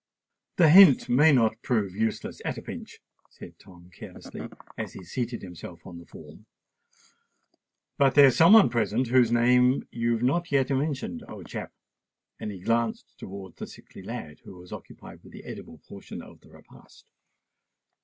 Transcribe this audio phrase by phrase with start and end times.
[0.55, 5.43] "The hint may not prove useless at a pinch," said Tom carelessly, as he seated
[5.43, 6.47] himself on the form.
[7.99, 11.71] "But there's some one present whose name you've not yet mentioned, old chap?"
[12.39, 16.23] And he glanced towards the sickly lad, who was still occupied with the edible portion
[16.23, 17.05] of the repast.